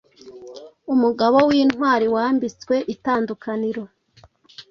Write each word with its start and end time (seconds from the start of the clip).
Umugabo 0.93 1.37
wintwariwambitswe 1.49 2.75
itandukaniro 2.93 3.83